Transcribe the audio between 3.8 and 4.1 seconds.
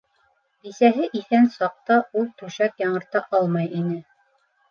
ине.